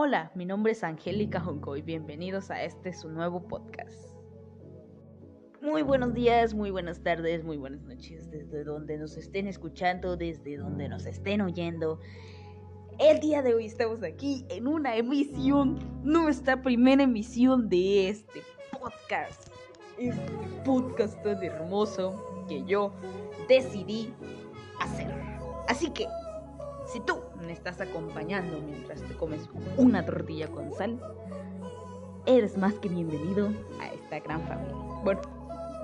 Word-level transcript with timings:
Hola, 0.00 0.30
mi 0.36 0.44
nombre 0.44 0.70
es 0.70 0.84
Angélica 0.84 1.40
Junco 1.40 1.76
y 1.76 1.82
bienvenidos 1.82 2.52
a 2.52 2.62
este 2.62 2.92
su 2.92 3.08
nuevo 3.08 3.48
podcast. 3.48 4.14
Muy 5.60 5.82
buenos 5.82 6.14
días, 6.14 6.54
muy 6.54 6.70
buenas 6.70 7.02
tardes, 7.02 7.42
muy 7.42 7.56
buenas 7.56 7.82
noches, 7.82 8.30
desde 8.30 8.62
donde 8.62 8.96
nos 8.96 9.16
estén 9.16 9.48
escuchando, 9.48 10.16
desde 10.16 10.56
donde 10.56 10.88
nos 10.88 11.04
estén 11.04 11.40
oyendo. 11.40 11.98
El 13.00 13.18
día 13.18 13.42
de 13.42 13.54
hoy 13.54 13.66
estamos 13.66 14.04
aquí 14.04 14.46
en 14.50 14.68
una 14.68 14.94
emisión, 14.94 15.80
nuestra 16.04 16.62
primera 16.62 17.02
emisión 17.02 17.68
de 17.68 18.10
este 18.10 18.42
podcast. 18.70 19.48
Este 19.98 20.32
podcast 20.64 21.20
tan 21.24 21.42
hermoso 21.42 22.44
que 22.48 22.64
yo 22.66 22.92
decidí 23.48 24.14
hacer. 24.78 25.12
Así 25.66 25.90
que, 25.90 26.06
si 26.88 27.00
tú 27.00 27.20
me 27.44 27.52
estás 27.52 27.80
acompañando 27.80 28.60
mientras 28.60 29.02
te 29.02 29.14
comes 29.14 29.48
una 29.76 30.04
tortilla 30.04 30.48
con 30.48 30.72
sal, 30.72 30.98
eres 32.24 32.56
más 32.56 32.74
que 32.74 32.88
bienvenido 32.88 33.50
a 33.80 33.88
esta 33.88 34.20
gran 34.20 34.40
familia. 34.46 34.74
Bueno, 35.04 35.20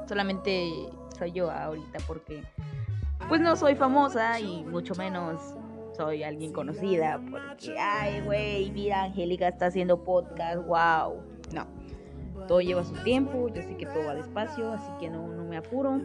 solamente 0.08 0.88
soy 1.18 1.32
yo 1.32 1.50
ahorita 1.50 1.98
porque 2.06 2.42
pues 3.28 3.40
no 3.40 3.54
soy 3.54 3.74
famosa 3.74 4.40
y 4.40 4.64
mucho 4.64 4.94
menos 4.94 5.40
soy 5.94 6.22
alguien 6.22 6.52
conocida 6.52 7.20
porque, 7.30 7.78
ay, 7.78 8.22
güey, 8.22 8.70
mira, 8.70 9.05
Angélica 9.05 9.48
está 9.48 9.66
haciendo 9.66 10.02
podcast, 10.02 10.66
wow. 10.66 11.22
No, 11.52 11.66
todo 12.48 12.62
lleva 12.62 12.82
su 12.82 12.94
tiempo, 13.05 13.48
yo 13.48 13.62
sé 13.62 13.77
que 13.77 13.86
todo 13.86 14.06
va 14.06 14.14
despacio, 14.14 14.72
así 14.72 14.91
que 14.98 15.10
no, 15.10 15.28
no 15.28 15.44
me 15.44 15.58
apuro. 15.58 16.00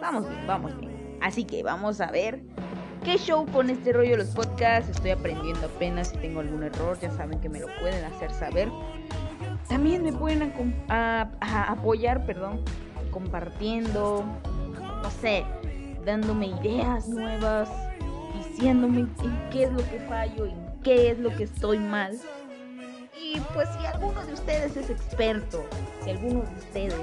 Vamos 0.00 0.28
bien, 0.28 0.46
vamos 0.46 0.78
bien. 0.78 1.18
Así 1.20 1.44
que 1.44 1.62
vamos 1.62 2.00
a 2.00 2.10
ver 2.10 2.42
¿Qué 3.04 3.18
show 3.18 3.44
con 3.44 3.68
este 3.68 3.92
rollo 3.92 4.12
de 4.12 4.16
los 4.16 4.28
podcasts? 4.28 4.88
Estoy 4.88 5.10
aprendiendo 5.10 5.66
apenas. 5.66 6.08
Si 6.08 6.16
tengo 6.16 6.40
algún 6.40 6.62
error, 6.62 6.98
ya 6.98 7.10
saben 7.10 7.38
que 7.38 7.50
me 7.50 7.60
lo 7.60 7.66
pueden 7.78 8.02
hacer 8.02 8.32
saber. 8.32 8.70
También 9.68 10.02
me 10.02 10.12
pueden 10.12 10.50
apoyar, 10.88 12.24
perdón, 12.24 12.64
compartiendo, 13.10 14.24
no 15.02 15.10
sé, 15.10 15.44
dándome 16.06 16.46
ideas 16.46 17.06
nuevas, 17.06 17.68
diciéndome 18.38 19.00
en 19.00 19.50
qué 19.52 19.64
es 19.64 19.72
lo 19.72 19.86
que 19.90 20.00
fallo, 20.08 20.46
en 20.46 20.80
qué 20.82 21.10
es 21.10 21.18
lo 21.18 21.28
que 21.36 21.44
estoy 21.44 21.78
mal. 21.78 22.18
Y 23.20 23.38
pues 23.52 23.68
si 23.78 23.86
alguno 23.86 24.24
de 24.24 24.32
ustedes 24.32 24.78
es 24.78 24.88
experto, 24.88 25.62
si 26.02 26.10
alguno 26.10 26.40
de 26.40 26.56
ustedes 26.56 26.94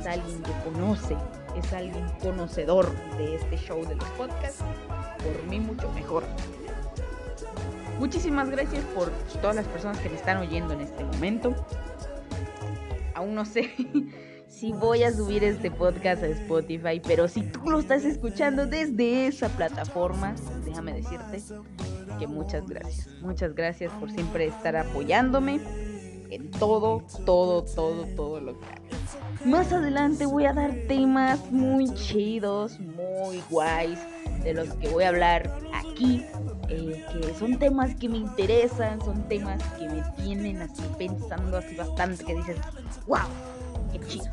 es 0.00 0.06
alguien 0.06 0.42
que 0.42 0.52
conoce, 0.70 1.16
es 1.56 1.72
alguien 1.72 2.06
conocedor 2.22 2.90
de 3.16 3.36
este 3.36 3.56
show 3.56 3.84
de 3.86 3.94
los 3.96 4.08
podcasts, 4.10 4.62
Muchísimas 8.00 8.48
gracias 8.48 8.82
por 8.94 9.10
todas 9.40 9.54
las 9.54 9.66
personas 9.66 9.98
que 9.98 10.08
me 10.08 10.16
están 10.16 10.38
oyendo 10.38 10.72
en 10.72 10.80
este 10.80 11.04
momento. 11.04 11.54
Aún 13.14 13.34
no 13.34 13.44
sé 13.44 13.70
si 14.48 14.72
voy 14.72 15.02
a 15.02 15.12
subir 15.12 15.44
este 15.44 15.70
podcast 15.70 16.22
a 16.22 16.26
Spotify, 16.28 17.00
pero 17.06 17.28
si 17.28 17.42
tú 17.42 17.70
lo 17.70 17.78
estás 17.78 18.04
escuchando 18.04 18.66
desde 18.66 19.26
esa 19.26 19.48
plataforma, 19.50 20.34
déjame 20.64 20.94
decirte 20.94 21.42
que 22.18 22.26
muchas 22.26 22.66
gracias. 22.66 23.08
Muchas 23.20 23.54
gracias 23.54 23.92
por 24.00 24.10
siempre 24.10 24.46
estar 24.46 24.76
apoyándome 24.76 25.60
en 26.30 26.50
todo, 26.50 27.04
todo, 27.26 27.64
todo, 27.64 28.06
todo 28.16 28.40
lo 28.40 28.58
que 28.58 28.64
hago. 28.64 28.80
Más 29.44 29.72
adelante 29.72 30.24
voy 30.26 30.46
a 30.46 30.52
dar 30.52 30.72
temas 30.88 31.50
muy 31.50 31.92
chidos, 31.94 32.80
muy 32.80 33.42
guays 33.50 33.98
de 34.42 34.54
los 34.54 34.68
que 34.74 34.88
voy 34.88 35.04
a 35.04 35.08
hablar 35.08 35.50
aquí, 35.74 36.24
eh, 36.68 37.04
que 37.12 37.34
son 37.34 37.58
temas 37.58 37.94
que 37.96 38.08
me 38.08 38.18
interesan, 38.18 39.00
son 39.00 39.22
temas 39.28 39.62
que 39.78 39.88
me 39.88 40.02
tienen 40.22 40.62
así 40.62 40.82
pensando 40.98 41.58
así 41.58 41.74
bastante, 41.74 42.24
que 42.24 42.34
dices, 42.34 42.56
wow, 43.06 43.20
qué 43.92 44.00
chido. 44.06 44.26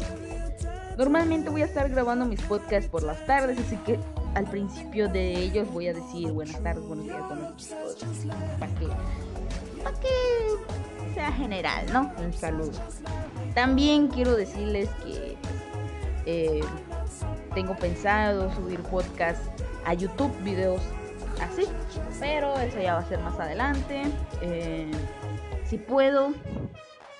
Normalmente 0.97 1.49
voy 1.49 1.61
a 1.61 1.65
estar 1.65 1.89
grabando 1.89 2.25
mis 2.25 2.41
podcasts 2.41 2.89
por 2.89 3.03
las 3.03 3.23
tardes, 3.25 3.59
así 3.59 3.77
que 3.77 3.99
al 4.33 4.45
principio 4.45 5.09
de 5.09 5.33
ellos 5.33 5.67
voy 5.71 5.87
a 5.87 5.93
decir 5.93 6.31
buenas 6.31 6.61
tardes, 6.61 6.83
buenos 6.85 7.05
días, 7.05 7.27
buenos 7.27 7.67
para 8.59 8.73
que, 8.75 8.87
para 9.83 9.99
que 9.99 11.13
sea 11.13 11.31
general, 11.31 11.85
¿no? 11.91 12.11
Un 12.23 12.33
saludo. 12.33 12.71
También 13.53 14.07
quiero 14.07 14.35
decirles 14.35 14.89
que 15.03 15.37
eh, 16.25 16.61
tengo 17.55 17.75
pensado 17.77 18.53
subir 18.53 18.79
podcasts 18.81 19.49
a 19.87 19.93
YouTube 19.93 20.31
videos 20.43 20.81
así. 21.41 21.63
Pero 22.19 22.53
eso 22.59 22.79
ya 22.79 22.95
va 22.95 22.99
a 22.99 23.05
ser 23.05 23.19
más 23.19 23.39
adelante. 23.39 24.03
Eh, 24.41 24.91
si 25.65 25.77
puedo, 25.77 26.33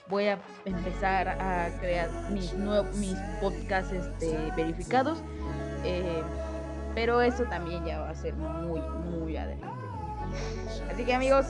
voy 0.09 0.27
a 0.27 0.37
empezar 0.65 1.29
a 1.29 1.69
crear 1.79 2.09
mis, 2.29 2.53
nuevos, 2.53 2.93
mis 2.97 3.15
podcasts 3.41 3.93
este, 3.93 4.51
verificados. 4.55 5.19
Eh, 5.83 6.21
pero 6.93 7.21
eso 7.21 7.43
también 7.45 7.85
ya 7.85 7.99
va 7.99 8.09
a 8.09 8.15
ser 8.15 8.35
muy, 8.35 8.81
muy 8.81 9.37
adelante. 9.37 9.77
Así 10.91 11.05
que 11.05 11.13
amigos, 11.13 11.45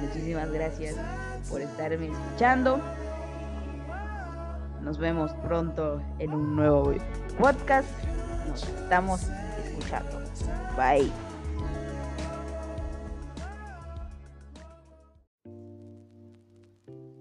muchísimas 0.00 0.50
gracias 0.50 0.96
por 1.50 1.60
estarme 1.60 2.06
escuchando. 2.06 2.80
Nos 4.80 4.98
vemos 4.98 5.32
pronto 5.42 6.00
en 6.18 6.32
un 6.32 6.56
nuevo 6.56 6.92
podcast. 7.38 7.88
Nos 8.54 8.68
estamos 8.68 9.20
Bye. 10.76 11.10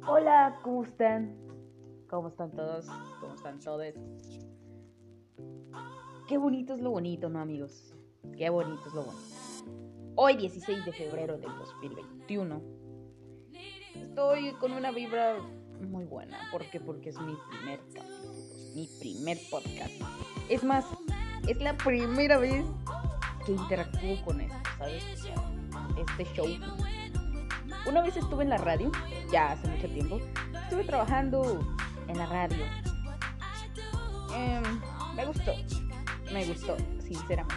Hola, 0.08 0.60
¿cómo 0.62 0.84
están? 0.84 1.36
¿Cómo 2.08 2.28
están 2.28 2.52
todos? 2.52 2.86
¿Cómo 3.20 3.34
están 3.34 3.60
todos? 3.60 3.96
Qué 6.28 6.38
bonito 6.38 6.76
es 6.76 6.82
lo 6.82 6.92
bonito, 6.92 7.30
¿no, 7.30 7.40
amigos? 7.40 7.96
Qué 8.38 8.52
bonito 8.52 8.84
es 8.86 8.94
lo 8.94 9.02
bonito. 9.02 10.14
Hoy, 10.14 10.38
16 10.38 10.86
de 10.86 10.94
febrero 10.94 11.40
del 11.40 11.50
2021, 11.58 12.62
estoy 13.96 14.52
con 14.60 14.72
una 14.74 14.92
vibra 14.92 15.38
muy 15.82 16.06
buena. 16.06 16.38
¿Por 16.52 16.70
qué? 16.70 16.80
Porque 16.80 17.10
es 17.10 17.20
mi 17.20 17.36
primer 17.50 17.80
mi 18.76 18.88
primer 19.00 19.38
podcast. 19.50 19.94
Es 20.50 20.64
más, 20.64 20.86
es 21.48 21.62
la 21.62 21.76
primera 21.78 22.38
vez 22.38 22.66
que 23.46 23.52
interactúo 23.52 24.22
con 24.24 24.42
esto, 24.42 24.58
¿sabes? 24.78 25.04
Este 25.98 26.26
show. 26.34 26.48
Una 27.86 28.02
vez 28.02 28.16
estuve 28.16 28.44
en 28.44 28.50
la 28.50 28.58
radio, 28.58 28.92
ya 29.32 29.52
hace 29.52 29.68
mucho 29.68 29.90
tiempo, 29.90 30.22
estuve 30.64 30.84
trabajando 30.86 31.60
en 32.08 32.18
la 32.18 32.26
radio. 32.26 32.66
Em, 34.36 34.82
me 35.16 35.26
gustó, 35.26 35.54
me 36.32 36.46
gustó, 36.46 36.78
sinceramente. 37.02 37.56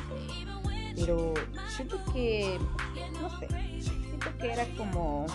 Pero 0.97 1.35
siento 1.69 2.03
que, 2.13 2.59
no 3.21 3.39
sé, 3.39 3.49
siento 3.81 4.37
que 4.39 4.53
era 4.53 4.67
como 4.77 5.27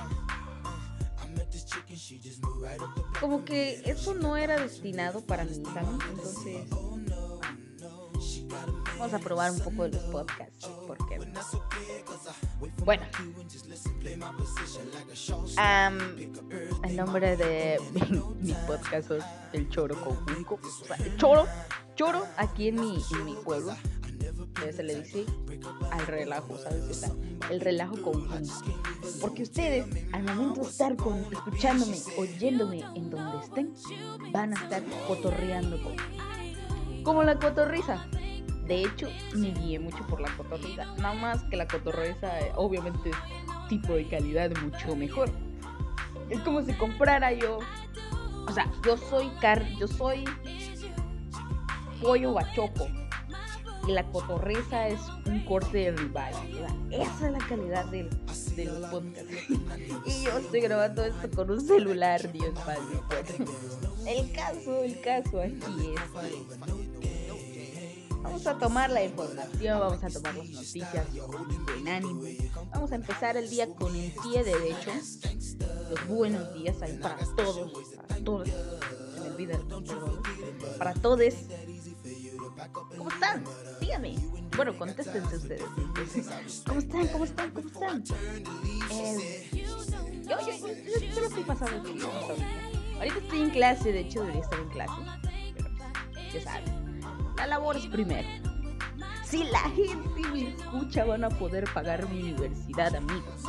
como 3.20 3.46
que 3.46 3.82
eso 3.86 4.14
no 4.14 4.36
era 4.38 4.60
destinado 4.60 5.22
para 5.22 5.44
mí, 5.44 5.62
¿sabes? 5.74 5.90
Entonces 6.10 6.68
Vamos 9.02 9.16
a 9.16 9.20
probar 9.20 9.52
un 9.52 9.60
poco 9.62 9.84
de 9.86 9.90
los 9.90 10.04
podcasts. 10.04 10.70
Porque, 10.86 11.18
bueno, 12.86 13.04
el 16.84 16.96
nombre 16.96 17.36
de 17.36 17.80
mi, 18.40 18.54
podcast 18.68 19.10
es 19.10 19.24
El 19.54 19.68
Choro 19.70 20.00
Conjunco. 20.00 20.60
el 21.04 21.18
choro, 21.18 21.48
choro 21.96 22.28
aquí 22.38 22.68
en 22.68 22.80
mi, 22.80 23.04
en 23.28 23.44
pueblo. 23.44 23.76
Se 24.72 24.84
le 24.84 25.02
dice 25.02 25.26
al 25.90 26.06
relajo, 26.06 26.60
¿sabes? 26.60 27.12
el 27.50 27.60
relajo 27.60 28.00
conjunto. 28.04 28.54
Porque 29.20 29.42
ustedes, 29.42 29.88
al 30.14 30.26
momento 30.26 30.62
de 30.62 30.68
estar 30.70 30.96
con, 30.96 31.26
escuchándome, 31.32 31.98
oyéndome 32.20 32.84
en 32.94 33.10
donde 33.10 33.44
estén, 33.44 33.74
van 34.32 34.56
a 34.56 34.62
estar 34.62 34.84
cotorreando 35.08 35.82
con, 35.82 35.96
como 37.02 37.24
la 37.24 37.40
cotorriza. 37.40 38.08
De 38.72 38.84
hecho, 38.84 39.10
me 39.36 39.52
guié 39.52 39.80
mucho 39.80 40.08
por 40.08 40.22
la 40.22 40.34
cotorriza. 40.38 40.86
Nada 40.96 41.14
más 41.14 41.44
que 41.44 41.58
la 41.58 41.68
cotorriza, 41.68 42.40
eh, 42.40 42.54
obviamente, 42.56 43.10
es 43.10 43.68
tipo 43.68 43.92
de 43.92 44.08
calidad 44.08 44.50
mucho 44.62 44.96
mejor. 44.96 45.30
Es 46.30 46.40
como 46.40 46.62
si 46.62 46.72
comprara 46.76 47.34
yo. 47.34 47.60
O 48.48 48.52
sea, 48.54 48.72
yo 48.86 48.96
soy 48.96 49.28
car. 49.42 49.68
Yo 49.78 49.90
soy. 49.90 50.24
Pollo 52.02 52.32
bachoco. 52.32 52.88
Y 53.90 53.92
la 53.92 54.10
cotorriza 54.10 54.88
es 54.88 55.02
un 55.26 55.44
corte 55.44 55.78
de 55.78 55.92
rival. 55.92 56.34
Esa 56.92 57.28
es 57.28 57.34
la 57.34 57.40
calidad 57.40 57.86
del, 57.88 58.10
del 58.56 58.70
podcast. 58.90 59.30
y 60.06 60.24
yo 60.24 60.38
estoy 60.38 60.62
grabando 60.62 61.04
esto 61.04 61.30
con 61.36 61.52
un 61.52 61.60
celular, 61.60 62.22
Dios 62.32 62.54
mío. 62.54 63.04
El 64.08 64.32
caso, 64.32 64.84
el 64.84 65.00
caso 65.02 65.42
aquí 65.42 65.94
es 65.94 66.91
Vamos 68.22 68.48
a 68.48 68.58
tomar 68.58 68.90
la 68.90 69.04
información, 69.04 69.80
vamos 69.80 70.04
a 70.04 70.10
tomar 70.10 70.36
las 70.36 70.50
noticias 70.50 71.08
con 71.28 71.66
buen 71.66 71.88
ánimo. 71.88 72.22
Vamos 72.72 72.92
a 72.92 72.96
empezar 72.96 73.38
el 73.38 73.50
día 73.50 73.68
con 73.74 73.96
el 73.96 74.12
pie 74.24 74.44
derecho. 74.44 74.92
Los 75.90 76.08
buenos 76.08 76.54
días 76.54 76.82
ahí 76.82 76.98
para 76.98 77.18
todos, 77.36 77.72
para 77.96 78.24
todos. 78.24 78.48
Se 78.48 79.20
me 79.22 79.28
olvida, 79.30 79.58
perdón. 79.58 80.22
Para 80.78 80.94
todos. 80.94 81.34
¿Cómo 82.98 83.10
están? 83.10 83.44
Díganme. 83.80 84.16
Bueno, 84.56 84.78
contéstense 84.78 85.36
ustedes. 85.38 85.64
¿Cómo 86.68 86.80
están? 86.80 87.08
¿Cómo 87.08 87.24
están? 87.26 87.52
¿Cómo 87.52 87.68
están? 87.68 88.04
Eh, 88.92 89.50
yo, 89.54 90.40
yo, 90.40 90.68
yo, 91.16 91.22
lo 91.22 91.28
estoy 91.28 91.44
pasando. 91.44 91.90
Ahorita 92.98 93.18
estoy 93.18 93.42
en 93.42 93.50
clase, 93.50 93.92
de 93.92 94.00
hecho 94.02 94.22
debería 94.22 94.42
estar 94.42 94.60
en 94.60 94.70
clase. 94.70 94.94
Pero 95.56 95.70
ya 96.34 96.42
saben, 96.44 96.81
la 97.42 97.48
labor 97.48 97.76
es 97.76 97.88
primero. 97.88 98.28
Si 99.24 99.44
la 99.46 99.62
gente 99.62 100.30
me 100.32 100.50
escucha, 100.50 101.06
van 101.06 101.24
a 101.24 101.30
poder 101.30 101.64
pagar 101.74 102.08
mi 102.10 102.22
universidad, 102.22 102.96
amigos. 102.96 103.44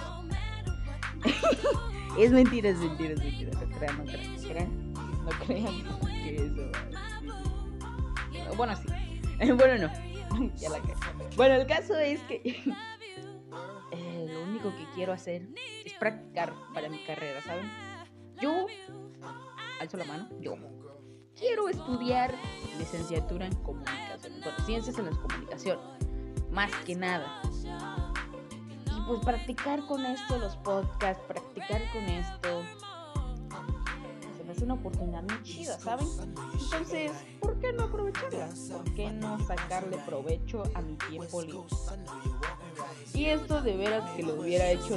es 2.19 2.31
mentira, 2.33 2.71
es 2.71 2.79
mentira, 2.79 3.13
es 3.13 3.21
mentira. 3.21 3.53
No 3.53 3.69
crean, 3.79 3.97
no 3.99 4.05
crean, 4.49 5.25
no 5.25 5.31
crean. 5.45 6.23
Que 6.23 6.37
eso. 6.37 6.71
Bueno, 8.57 8.75
sí. 8.77 8.89
Bueno, 9.53 9.89
no. 9.89 10.53
ya 10.57 10.71
la. 10.71 10.81
Bueno, 11.37 11.55
el 11.57 11.67
caso 11.67 11.99
es 11.99 12.21
que 12.23 12.41
eh, 13.91 14.27
lo 14.33 14.43
único 14.45 14.75
que 14.75 14.87
quiero 14.95 15.13
hacer 15.13 15.49
es 15.85 15.93
practicar 15.95 16.55
para 16.73 16.89
mi 16.89 16.99
carrera, 17.05 17.43
¿saben? 17.43 17.71
Yo, 18.41 18.67
alzo 19.81 19.97
la 19.99 20.05
mano, 20.05 20.29
yo 20.41 20.57
quiero 21.39 21.69
estudiar 21.69 22.35
licenciatura 22.79 23.47
en 23.47 23.55
comunicación, 23.57 24.33
bueno, 24.43 24.65
ciencias 24.67 24.99
en 24.99 25.07
la 25.07 25.13
comunicación, 25.13 25.79
más 26.51 26.71
que 26.85 26.95
nada. 26.95 27.43
Y 28.87 29.01
pues 29.07 29.21
practicar 29.25 29.85
con 29.87 30.05
esto 30.05 30.39
los 30.39 30.57
podcasts, 30.57 31.23
practicar 31.27 31.83
con 31.93 32.03
esto, 32.05 32.63
se 34.37 34.45
me 34.45 34.53
hace 34.53 34.65
una 34.65 34.75
oportunidad 34.75 35.23
muy 35.23 35.43
chida, 35.43 35.79
¿saben? 35.79 36.07
Entonces, 36.53 37.13
¿por 37.41 37.59
qué 37.59 37.73
no 37.73 37.85
aprovecharla? 37.85 38.49
¿Por 38.71 38.95
qué 38.95 39.11
no 39.11 39.39
sacarle 39.45 39.99
provecho 39.99 40.63
a 40.75 40.83
mi 40.83 40.95
tiempo 40.97 41.43
libre? 41.43 41.63
Y 43.15 43.27
esto 43.27 43.61
de 43.63 43.77
veras 43.77 44.11
que 44.13 44.23
lo 44.23 44.41
hubiera 44.41 44.71
hecho 44.71 44.97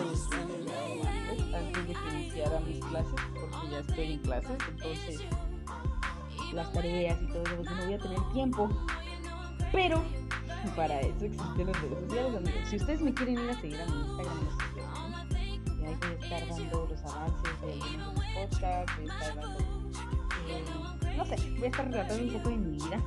antes 1.54 1.88
de 1.88 1.94
que 1.94 2.16
iniciara 2.16 2.60
mis 2.62 2.80
clases, 2.86 3.14
porque 3.34 3.70
ya 3.72 3.80
estoy 3.80 4.12
en 4.14 4.20
clases, 4.20 4.58
entonces 4.70 5.22
las 6.54 6.72
tareas 6.72 7.22
y 7.22 7.28
todo 7.28 7.44
eso, 7.44 7.56
porque 7.56 7.74
no 7.74 7.86
voy 7.86 7.94
a 7.94 8.00
tener 8.00 8.20
tiempo. 8.34 8.70
Pero 9.72 10.04
para 10.76 11.00
eso 11.02 11.26
existen 11.26 11.68
las 11.68 11.82
redes 11.82 12.00
sociales, 12.08 12.36
amigos. 12.36 12.70
Si 12.70 12.76
ustedes 12.78 13.02
me 13.02 13.14
quieren 13.14 13.40
ir 13.40 13.50
a 13.50 13.62
seguir 13.62 13.82
a 13.82 13.86
mi 13.86 14.02
Instagram, 14.02 14.56
y 15.80 15.86
ahí 15.86 15.96
voy 15.96 16.10
a 16.10 16.24
estar 16.24 16.48
dando 16.48 16.88
los 16.90 17.04
avances 17.04 17.62
de 17.62 17.74
algunos 17.74 18.26
podcasts, 18.34 18.94
voy 18.98 19.10
a 19.10 19.14
estar 19.14 19.36
dando, 19.36 19.60
eh, 20.48 21.18
no 21.18 21.26
sé, 21.26 21.36
voy 21.52 21.64
a 21.64 21.68
estar 21.68 21.92
relatando 21.92 22.24
un 22.24 22.34
poco 22.34 22.50
de 22.50 22.58
mi 22.58 22.72
vida, 22.72 23.02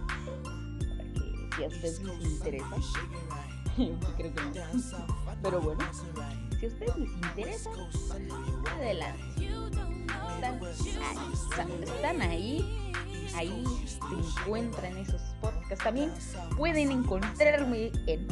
para 0.85 1.05
que 1.05 1.57
si 1.57 1.65
a 1.65 1.69
ustedes 1.69 2.03
les 2.03 2.31
interesa, 2.31 2.77
yo 3.79 4.17
creo 4.17 4.35
que 4.35 4.43
no. 4.43 5.37
Pero 5.43 5.61
bueno, 5.61 5.81
si 6.59 6.67
a 6.67 6.69
ustedes 6.69 6.97
les 6.97 7.11
interesa, 7.11 7.71
adelante. 8.77 9.25
Están, 10.39 11.83
están 11.83 12.23
ahí, 12.23 12.88
ahí 13.39 13.65
se 13.87 13.99
encuentran 14.15 14.97
esos 14.97 15.23
podcasts. 15.41 15.85
También 15.85 16.13
pueden 16.57 16.91
encontrarme 16.91 17.93
en 18.07 18.29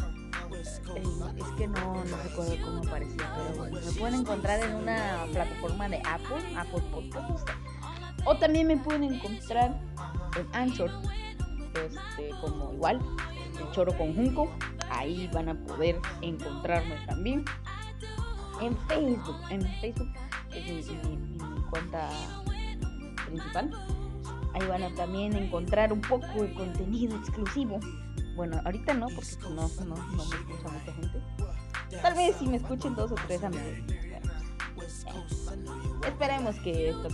es 1.36 1.46
que 1.56 1.68
no, 1.68 2.04
no 2.04 2.16
recuerdo 2.22 2.56
cómo 2.64 2.78
aparecía, 2.78 3.32
pero 3.36 3.58
bueno, 3.58 3.78
me 3.84 3.92
pueden 3.92 4.20
encontrar 4.20 4.62
en 4.62 4.74
una 4.74 5.26
plataforma 5.32 5.88
de 5.88 5.98
Apple, 5.98 6.56
Apple 6.56 6.82
Podcasts. 6.90 7.52
O 8.24 8.36
también 8.36 8.66
me 8.66 8.76
pueden 8.76 9.04
encontrar 9.04 9.78
en 10.36 10.46
Anchor, 10.52 10.90
este, 11.74 12.30
como 12.40 12.72
igual, 12.72 13.00
el 13.60 13.70
choro 13.72 13.96
conjunto. 13.96 14.50
Ahí 14.90 15.28
van 15.32 15.48
a 15.48 15.54
poder 15.54 16.00
encontrarme 16.22 16.96
también. 17.06 17.44
En 18.60 18.76
Facebook, 18.88 19.36
en 19.50 19.62
Facebook 19.80 20.12
es 20.52 20.88
mi 21.04 21.36
cuenta 21.70 22.08
principal. 23.26 23.70
Ahí 24.56 24.66
van 24.68 24.82
a 24.84 24.94
también 24.94 25.36
encontrar 25.36 25.92
un 25.92 26.00
poco 26.00 26.26
de 26.42 26.54
contenido 26.54 27.14
exclusivo. 27.18 27.78
Bueno, 28.36 28.58
ahorita 28.64 28.94
no, 28.94 29.06
porque 29.08 29.36
no, 29.42 29.68
no, 29.84 29.96
no 29.96 30.24
me 30.24 30.36
escucha 30.36 30.68
mucha 30.70 30.92
gente. 30.94 31.22
Tal 32.00 32.14
vez 32.14 32.36
si 32.36 32.46
me 32.46 32.56
escuchen 32.56 32.94
dos 32.94 33.12
o 33.12 33.16
tres 33.26 33.44
amigos. 33.44 33.66
Esperemos 36.06 36.56
que 36.60 36.88
esto. 36.88 37.08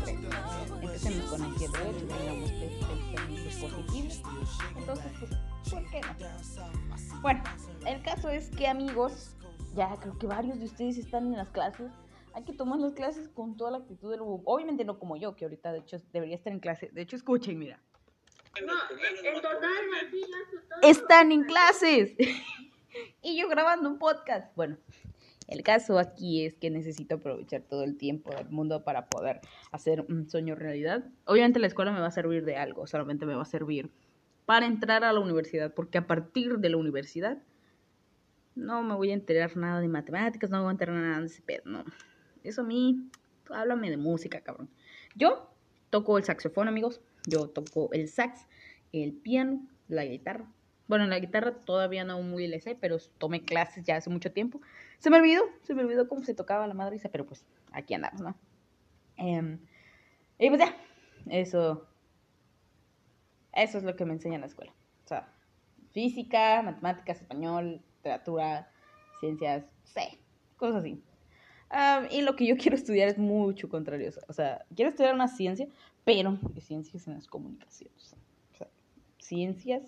Empecemos 0.82 1.24
con 1.30 1.42
el 1.42 1.54
pie 1.54 1.68
derecho, 1.68 2.06
tengamos 2.06 2.50
pensamientos 2.52 3.54
positivos. 3.56 4.22
Entonces, 4.76 5.12
pues, 5.18 5.30
¿por 5.68 5.90
qué 5.90 6.00
no? 6.00 7.22
Bueno, 7.22 7.42
el 7.86 8.02
caso 8.02 8.28
es 8.28 8.50
que 8.50 8.68
amigos, 8.68 9.34
ya 9.74 9.96
creo 9.96 10.16
que 10.16 10.28
varios 10.28 10.60
de 10.60 10.66
ustedes 10.66 10.96
están 10.96 11.26
en 11.26 11.38
las 11.38 11.48
clases. 11.48 11.90
Hay 12.34 12.44
que 12.44 12.52
tomar 12.52 12.78
las 12.78 12.92
clases 12.92 13.28
con 13.28 13.56
toda 13.56 13.70
la 13.70 13.78
actitud 13.78 14.10
del 14.10 14.20
mundo. 14.20 14.42
Obviamente 14.46 14.84
no 14.84 14.98
como 14.98 15.16
yo, 15.16 15.36
que 15.36 15.44
ahorita 15.44 15.72
de 15.72 15.80
hecho 15.80 15.98
debería 16.12 16.36
estar 16.36 16.52
en 16.52 16.60
clase. 16.60 16.90
De 16.92 17.02
hecho, 17.02 17.16
escuchen, 17.16 17.58
mira. 17.58 17.80
No, 18.66 18.72
en 18.98 19.34
total, 19.34 19.60
Están 20.82 21.32
en 21.32 21.44
clases. 21.44 22.14
y 23.22 23.40
yo 23.40 23.48
grabando 23.48 23.88
un 23.88 23.98
podcast. 23.98 24.54
Bueno, 24.56 24.76
el 25.48 25.62
caso 25.62 25.98
aquí 25.98 26.44
es 26.44 26.54
que 26.54 26.70
necesito 26.70 27.16
aprovechar 27.16 27.62
todo 27.62 27.84
el 27.84 27.96
tiempo 27.96 28.34
del 28.34 28.48
mundo 28.50 28.84
para 28.84 29.06
poder 29.06 29.40
hacer 29.70 30.04
un 30.08 30.28
sueño 30.28 30.54
realidad. 30.54 31.04
Obviamente 31.24 31.58
la 31.58 31.66
escuela 31.66 31.92
me 31.92 32.00
va 32.00 32.06
a 32.06 32.12
servir 32.12 32.44
de 32.44 32.56
algo, 32.56 32.86
solamente 32.86 33.26
me 33.26 33.34
va 33.34 33.42
a 33.42 33.46
servir 33.46 33.90
para 34.46 34.66
entrar 34.66 35.04
a 35.04 35.12
la 35.12 35.20
universidad, 35.20 35.72
porque 35.72 35.98
a 35.98 36.06
partir 36.06 36.58
de 36.58 36.68
la 36.68 36.76
universidad 36.76 37.38
no 38.54 38.82
me 38.82 38.94
voy 38.94 39.10
a 39.10 39.14
enterar 39.14 39.56
nada 39.56 39.80
de 39.80 39.88
matemáticas, 39.88 40.50
no 40.50 40.58
me 40.58 40.62
voy 40.64 40.70
a 40.70 40.72
enterar 40.72 40.96
nada 40.96 41.20
de 41.20 41.26
ese 41.26 41.42
pedo, 41.42 41.62
no. 41.66 41.84
Eso 42.44 42.62
a 42.62 42.64
mí, 42.64 43.10
háblame 43.50 43.90
de 43.90 43.96
música, 43.96 44.40
cabrón. 44.40 44.68
Yo 45.14 45.50
toco 45.90 46.18
el 46.18 46.24
saxofón, 46.24 46.68
amigos, 46.68 47.00
yo 47.26 47.48
toco 47.48 47.90
el 47.92 48.08
sax, 48.08 48.46
el 48.92 49.12
piano, 49.12 49.66
la 49.88 50.04
guitarra. 50.04 50.46
Bueno, 50.88 51.06
la 51.06 51.18
guitarra 51.18 51.54
todavía 51.64 52.04
no 52.04 52.20
muy 52.22 52.48
le 52.48 52.60
sé, 52.60 52.74
pero 52.74 52.98
tomé 53.18 53.44
clases 53.44 53.84
ya 53.84 53.96
hace 53.96 54.10
mucho 54.10 54.32
tiempo. 54.32 54.60
Se 54.98 55.10
me 55.10 55.18
olvidó, 55.18 55.42
se 55.62 55.74
me 55.74 55.82
olvidó 55.82 56.08
cómo 56.08 56.24
se 56.24 56.34
tocaba 56.34 56.66
la 56.66 56.74
madriza, 56.74 57.08
pero 57.08 57.26
pues 57.26 57.46
aquí 57.72 57.94
andamos, 57.94 58.20
¿no? 58.20 58.36
Eh, 59.16 59.58
y 60.38 60.48
pues 60.48 60.60
ya, 60.60 60.76
eso, 61.30 61.86
eso 63.52 63.78
es 63.78 63.84
lo 63.84 63.96
que 63.96 64.04
me 64.04 64.12
enseña 64.12 64.34
en 64.34 64.40
la 64.40 64.48
escuela. 64.48 64.72
O 65.04 65.08
sea, 65.08 65.32
física, 65.92 66.62
matemáticas, 66.62 67.20
español, 67.20 67.82
literatura, 67.96 68.70
ciencias, 69.20 69.64
sé, 69.84 70.18
cosas 70.56 70.76
así. 70.80 71.02
Um, 71.72 72.06
y 72.10 72.20
lo 72.20 72.36
que 72.36 72.46
yo 72.46 72.56
quiero 72.58 72.76
estudiar 72.76 73.08
es 73.08 73.18
mucho 73.18 73.68
contrario. 73.68 74.10
O 74.28 74.32
sea, 74.32 74.64
quiero 74.74 74.90
estudiar 74.90 75.14
una 75.14 75.28
ciencia, 75.28 75.66
pero 76.04 76.38
ciencias 76.60 77.06
en 77.08 77.14
las 77.14 77.26
comunicaciones. 77.26 78.14
O 78.52 78.56
sea, 78.56 78.68
ciencias 79.18 79.82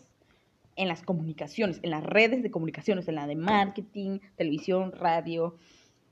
en 0.77 0.89
las 0.89 1.03
comunicaciones, 1.03 1.79
en 1.83 1.91
las 1.91 2.03
redes 2.03 2.43
de 2.43 2.51
comunicaciones, 2.51 3.07
en 3.07 3.15
la 3.15 3.27
de 3.27 3.37
marketing, 3.37 4.19
televisión, 4.37 4.93
radio, 4.93 5.57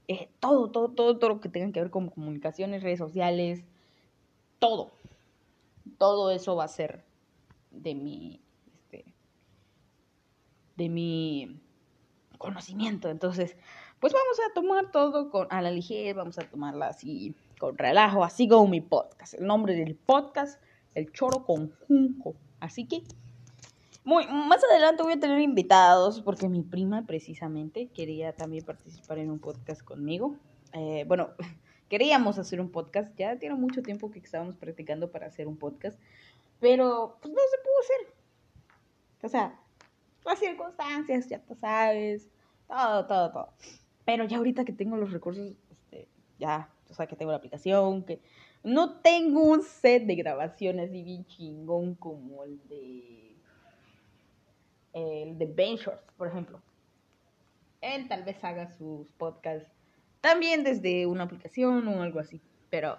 eh, 0.09 0.29
todo, 0.41 0.71
todo, 0.71 0.91
todo, 0.91 1.19
todo 1.19 1.31
lo 1.31 1.41
que 1.41 1.49
tenga 1.49 1.73
que 1.73 1.81
ver 1.81 1.91
con 1.91 2.09
comunicaciones, 2.09 2.83
redes 2.83 2.99
sociales, 2.99 3.64
todo. 4.59 4.93
Todo 5.99 6.31
eso 6.31 6.55
va 6.55 6.64
a 6.64 6.69
ser 6.69 7.02
de 7.71 7.95
mi, 7.95 8.41
este, 8.67 9.05
de 10.76 10.88
mi 10.88 11.61
conocimiento. 12.38 13.09
Entonces, 13.09 13.57
pues 14.02 14.12
vamos 14.12 14.37
a 14.40 14.52
tomar 14.52 14.90
todo 14.90 15.30
con, 15.30 15.47
a 15.49 15.62
la 15.62 15.71
ligera, 15.71 16.14
vamos 16.14 16.37
a 16.37 16.42
tomarla 16.42 16.88
así 16.88 17.37
con 17.61 17.78
relajo, 17.78 18.25
así 18.25 18.49
como 18.49 18.66
mi 18.66 18.80
podcast. 18.80 19.35
El 19.35 19.47
nombre 19.47 19.76
del 19.76 19.94
podcast, 19.94 20.61
El 20.97 21.12
Choro 21.12 21.44
Conjunto. 21.44 22.35
Así 22.59 22.85
que, 22.85 23.04
muy, 24.02 24.26
más 24.26 24.61
adelante 24.64 25.04
voy 25.04 25.12
a 25.12 25.21
tener 25.21 25.38
invitados 25.38 26.21
porque 26.21 26.49
mi 26.49 26.62
prima 26.62 27.06
precisamente 27.06 27.90
quería 27.94 28.32
también 28.32 28.64
participar 28.64 29.18
en 29.18 29.30
un 29.30 29.38
podcast 29.38 29.82
conmigo. 29.82 30.35
Eh, 30.73 31.04
bueno, 31.06 31.28
queríamos 31.88 32.40
hacer 32.40 32.61
un 32.61 32.73
podcast, 32.73 33.16
ya 33.16 33.37
tiene 33.37 33.54
mucho 33.54 33.82
tiempo 33.82 34.11
que 34.11 34.18
estábamos 34.18 34.56
practicando 34.56 35.12
para 35.12 35.28
hacer 35.28 35.47
un 35.47 35.56
podcast, 35.56 35.97
pero 36.59 37.18
pues 37.23 37.32
no 37.32 37.40
se 37.49 37.59
pudo 37.59 37.75
hacer. 37.78 38.14
O 39.23 39.28
sea, 39.28 39.61
las 40.25 40.40
circunstancias, 40.40 41.28
ya 41.28 41.38
tú 41.38 41.54
sabes, 41.54 42.28
todo, 42.66 43.06
todo, 43.06 43.30
todo. 43.30 43.52
Pero 44.04 44.25
ya 44.25 44.38
ahorita 44.38 44.64
que 44.64 44.73
tengo 44.73 44.97
los 44.97 45.12
recursos, 45.12 45.52
este, 45.71 46.09
ya, 46.38 46.71
o 46.90 46.94
sea, 46.94 47.06
que 47.06 47.16
tengo 47.16 47.30
la 47.30 47.38
aplicación, 47.38 48.04
que 48.04 48.21
no 48.64 49.00
tengo 49.00 49.42
un 49.42 49.62
set 49.62 50.04
de 50.04 50.14
grabaciones 50.14 50.90
así 50.90 51.02
bien 51.02 51.25
chingón 51.26 51.94
como 51.94 52.44
el 52.44 52.61
de 52.68 53.37
el 54.92 55.38
de 55.38 55.47
Ben 55.47 55.76
Shorts, 55.76 56.12
por 56.16 56.28
ejemplo. 56.28 56.61
Él 57.80 58.09
tal 58.09 58.25
vez 58.25 58.42
haga 58.44 58.68
sus 58.68 59.09
podcasts 59.16 59.73
también 60.21 60.62
desde 60.62 61.06
una 61.06 61.25
aplicación 61.25 61.88
o 61.88 62.02
algo 62.02 62.21
así, 62.21 62.40
pero 62.71 62.99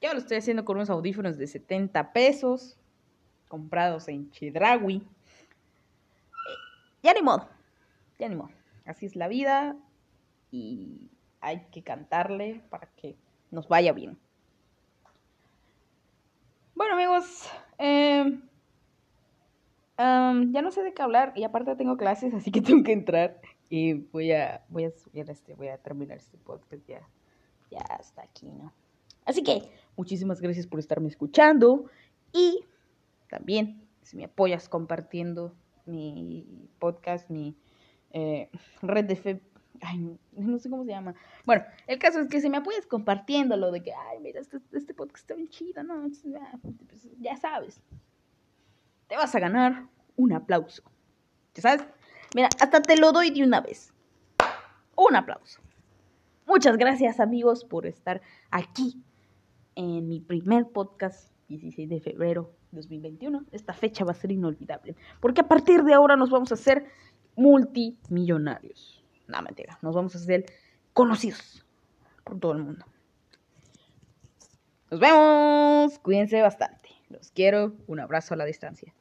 yo 0.00 0.12
lo 0.12 0.18
estoy 0.18 0.36
haciendo 0.36 0.64
con 0.64 0.76
unos 0.76 0.90
audífonos 0.90 1.36
de 1.36 1.46
70 1.46 2.12
pesos, 2.12 2.78
comprados 3.48 4.06
en 4.08 4.30
Chedrawi. 4.30 5.02
Ya 7.02 7.12
ni 7.12 7.22
modo, 7.22 7.48
ya 8.18 8.28
ni 8.28 8.36
modo. 8.36 8.50
Así 8.84 9.06
es 9.06 9.16
la 9.16 9.28
vida 9.28 9.76
y 10.50 11.10
hay 11.40 11.66
que 11.70 11.82
cantarle 11.82 12.62
para 12.70 12.88
que 12.96 13.16
nos 13.50 13.68
vaya 13.68 13.92
bien. 13.92 14.18
Bueno 16.74 16.94
amigos, 16.94 17.48
eh, 17.78 18.40
ya 19.96 20.62
no 20.62 20.70
sé 20.70 20.82
de 20.82 20.92
qué 20.92 21.02
hablar 21.02 21.32
y 21.36 21.44
aparte 21.44 21.76
tengo 21.76 21.96
clases, 21.96 22.34
así 22.34 22.50
que 22.50 22.60
tengo 22.62 22.82
que 22.82 22.92
entrar 22.92 23.40
y 23.70 23.94
voy 23.94 24.32
a, 24.32 24.64
voy 24.68 24.84
a 24.84 24.90
subir 24.90 25.28
este, 25.30 25.54
voy 25.54 25.68
a 25.68 25.78
terminar 25.78 26.18
este 26.18 26.36
podcast 26.38 26.86
ya, 26.86 27.08
ya 27.70 27.80
hasta 27.80 28.22
aquí, 28.22 28.50
¿no? 28.50 28.72
Así 29.24 29.42
que 29.42 29.70
muchísimas 29.96 30.40
gracias 30.40 30.66
por 30.66 30.78
estarme 30.78 31.08
escuchando 31.08 31.86
y 32.32 32.64
también 33.30 33.82
si 34.02 34.16
me 34.16 34.24
apoyas 34.24 34.68
compartiendo 34.68 35.54
mi 35.86 36.68
podcast, 36.78 37.30
mi 37.30 37.56
eh, 38.14 38.48
red 38.80 39.06
de 39.06 39.16
fe, 39.16 39.40
ay, 39.82 40.16
no 40.32 40.58
sé 40.58 40.70
cómo 40.70 40.84
se 40.84 40.90
llama. 40.90 41.16
Bueno, 41.44 41.64
el 41.88 41.98
caso 41.98 42.20
es 42.20 42.28
que 42.28 42.40
si 42.40 42.48
me 42.48 42.58
apoyas 42.58 42.86
compartiendo 42.86 43.56
lo 43.56 43.72
de 43.72 43.82
que, 43.82 43.92
ay, 43.92 44.20
mira, 44.20 44.40
este, 44.40 44.58
este 44.72 44.94
podcast 44.94 45.18
está 45.18 45.34
bien 45.34 45.48
chido, 45.48 45.82
¿no? 45.82 46.06
Pues, 46.86 47.08
ya 47.18 47.36
sabes, 47.36 47.82
te 49.08 49.16
vas 49.16 49.34
a 49.34 49.40
ganar 49.40 49.88
un 50.16 50.32
aplauso. 50.32 50.84
¿Ya 51.54 51.62
sabes? 51.62 51.84
Mira, 52.36 52.48
hasta 52.60 52.82
te 52.82 52.96
lo 52.96 53.10
doy 53.10 53.30
de 53.30 53.42
una 53.42 53.60
vez. 53.60 53.92
Un 54.96 55.16
aplauso. 55.16 55.60
Muchas 56.46 56.76
gracias 56.76 57.18
amigos 57.18 57.64
por 57.64 57.84
estar 57.84 58.22
aquí 58.52 59.02
en 59.74 60.06
mi 60.06 60.20
primer 60.20 60.68
podcast 60.68 61.32
16 61.48 61.88
de 61.88 62.00
febrero 62.00 62.52
2021. 62.70 63.44
Esta 63.50 63.72
fecha 63.72 64.04
va 64.04 64.12
a 64.12 64.14
ser 64.14 64.30
inolvidable. 64.30 64.94
Porque 65.20 65.40
a 65.40 65.48
partir 65.48 65.82
de 65.82 65.94
ahora 65.94 66.14
nos 66.14 66.30
vamos 66.30 66.52
a 66.52 66.54
hacer 66.54 66.86
multimillonarios. 67.36 69.04
No, 69.26 69.40
mentira. 69.42 69.78
Nos 69.82 69.94
vamos 69.94 70.14
a 70.14 70.18
hacer 70.18 70.46
conocidos 70.92 71.64
por 72.24 72.38
todo 72.38 72.52
el 72.52 72.58
mundo. 72.58 72.84
Nos 74.90 75.00
vemos. 75.00 75.98
Cuídense 75.98 76.40
bastante. 76.42 76.90
Los 77.08 77.30
quiero. 77.30 77.74
Un 77.86 78.00
abrazo 78.00 78.34
a 78.34 78.36
la 78.36 78.44
distancia. 78.44 78.94